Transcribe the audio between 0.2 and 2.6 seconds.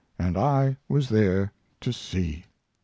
I was there to see.